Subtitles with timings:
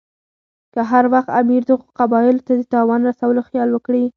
[0.73, 4.03] که هر وخت امیر دغو قبایلو ته د تاوان رسولو خیال وکړي.